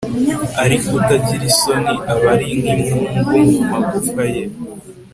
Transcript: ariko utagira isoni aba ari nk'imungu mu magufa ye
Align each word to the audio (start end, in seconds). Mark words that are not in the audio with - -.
ariko 0.63 0.89
utagira 0.99 1.43
isoni 1.51 1.93
aba 2.11 2.27
ari 2.33 2.45
nk'imungu 2.61 3.35
mu 3.53 3.61
magufa 3.71 4.23
ye 4.33 4.43